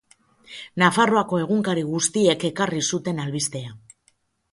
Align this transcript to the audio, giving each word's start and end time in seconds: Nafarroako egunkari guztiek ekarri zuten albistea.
Nafarroako 0.83 1.39
egunkari 1.41 1.83
guztiek 1.89 2.45
ekarri 2.49 2.81
zuten 2.95 3.21
albistea. 3.27 3.75